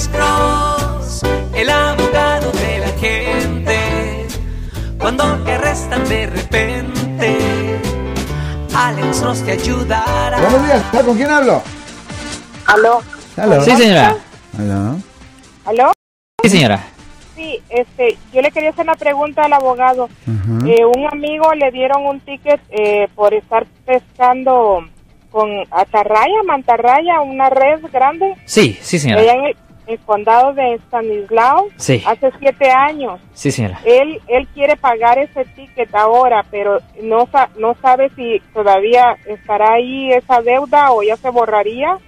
[0.00, 1.22] Alex Cross,
[1.54, 4.26] el abogado de la gente.
[4.98, 7.38] Cuando te arrestan de repente,
[8.74, 10.40] Alex Cross te ayudará.
[10.40, 11.62] Buenos días, ¿con quién hablo?
[12.64, 13.02] ¿Aló?
[13.36, 13.60] Aló.
[13.62, 14.16] Sí, señora.
[14.58, 14.96] Aló.
[15.66, 15.92] ¿Aló?
[16.44, 16.82] Sí, señora.
[17.36, 20.04] Sí, este, yo le quería hacer una pregunta al abogado.
[20.26, 20.66] Ujú.
[20.66, 24.78] Eh, un amigo le dieron un ticket eh, por estar pescando
[25.30, 29.20] con atarraya, mantarraya, una red grande, Sí, sí, señora.
[29.20, 29.44] allá en
[29.92, 32.02] el, condado de Stanislao, Sí.
[32.06, 33.20] hace siete años.
[33.32, 33.80] Sí, señora.
[33.84, 40.10] Él, él quiere pagar ese ticket ahora, pero no, no sabe si todavía estará ahí
[40.12, 41.98] esa deuda o ya se borraría.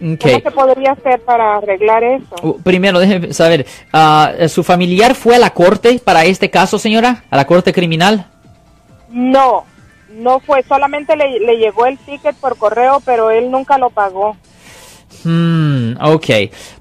[0.00, 0.42] ¿Cómo Ok.
[0.42, 2.34] se podría hacer para arreglar eso?
[2.42, 7.24] Uh, Primero, déjeme saber, ah, ¿su familiar fue a la corte para este caso, señora?
[7.30, 8.26] ¿A la corte criminal?
[9.08, 9.64] No,
[10.10, 14.36] no fue, solamente le, le llegó el ticket por correo, pero él nunca lo pagó.
[15.24, 16.26] Hmm, ok.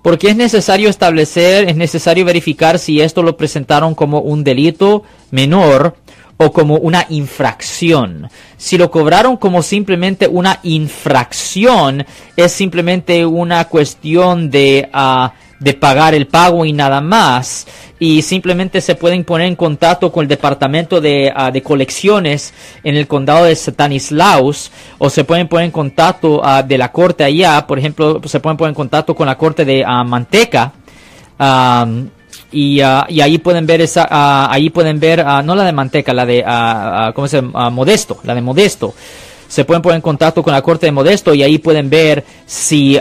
[0.01, 5.95] Porque es necesario establecer, es necesario verificar si esto lo presentaron como un delito menor
[6.37, 8.29] o como una infracción.
[8.57, 12.05] Si lo cobraron como simplemente una infracción,
[12.35, 15.33] es simplemente una cuestión de, ah,
[15.63, 17.65] de pagar el pago y nada más.
[17.99, 22.97] Y simplemente se pueden poner en contacto con el departamento de, ah, de colecciones en
[22.97, 27.65] el condado de Stanislaus o se pueden poner en contacto ah, de la corte allá.
[27.65, 30.73] Por ejemplo, se pueden poner en contacto con la corte de ah, Manteca.
[31.37, 32.09] Am,
[32.51, 36.25] y, y ahí pueden ver esa, ah, ahí pueden ver, no la de Manteca, la
[36.25, 36.43] de,
[37.15, 38.93] ¿cómo se Modesto, la de Modesto.
[39.47, 42.99] Se pueden poner en contacto con la corte de Modesto y ahí pueden ver si,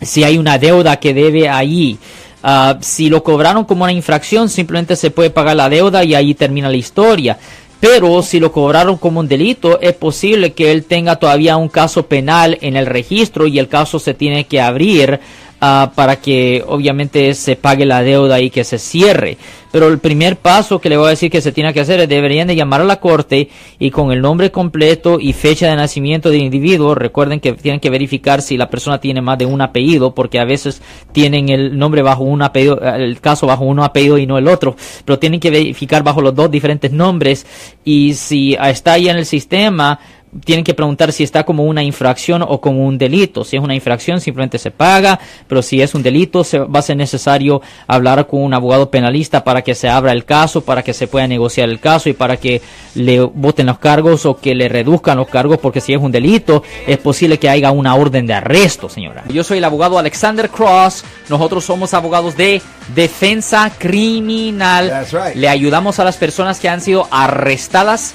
[0.00, 1.98] si hay una deuda que debe ahí.
[2.42, 6.34] Ah, si lo cobraron como una infracción, simplemente se puede pagar la deuda y ahí
[6.34, 7.38] termina la historia.
[7.80, 12.06] Pero si lo cobraron como un delito, es posible que él tenga todavía un caso
[12.06, 15.20] penal en el registro y el caso se tiene que abrir
[15.60, 19.38] ah, para que obviamente se pague la deuda y que se cierre.
[19.70, 22.08] Pero el primer paso que le voy a decir que se tiene que hacer es
[22.08, 26.30] deberían de llamar a la corte y con el nombre completo y fecha de nacimiento
[26.30, 30.14] del individuo, recuerden que tienen que verificar si la persona tiene más de un apellido,
[30.14, 30.80] porque a veces
[31.12, 34.48] tienen el nombre bajo un apellido, eh, el caso bajo un apellido y no el
[34.48, 37.46] otro, pero tienen que verificar bajo los dos diferentes nombres
[37.84, 40.00] y si está ahí en el sistema,
[40.44, 43.44] tienen que preguntar si está como una infracción o como un delito.
[43.44, 46.82] Si es una infracción, simplemente se paga, pero si es un delito, se, va a
[46.82, 50.92] ser necesario hablar con un abogado penalista para que se abra el caso, para que
[50.92, 52.60] se pueda negociar el caso y para que
[52.94, 56.62] le voten los cargos o que le reduzcan los cargos, porque si es un delito,
[56.86, 59.24] es posible que haya una orden de arresto, señora.
[59.28, 61.04] Yo soy el abogado Alexander Cross.
[61.28, 62.62] Nosotros somos abogados de
[62.94, 64.88] defensa criminal.
[64.88, 65.34] That's right.
[65.34, 68.14] Le ayudamos a las personas que han sido arrestadas